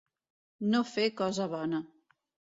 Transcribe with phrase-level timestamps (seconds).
[0.71, 1.85] No fer cosa bona.